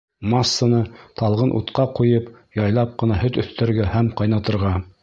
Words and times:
Массаны 0.29 0.79
талғын 1.21 1.53
утҡа 1.59 1.85
ҡуйып, 2.01 2.33
яйлап 2.61 2.97
ҡына 3.05 3.21
һөт 3.27 3.43
өҫтәргә 3.47 3.91
һәм 3.97 4.13
ҡайнатырға. 4.23 4.77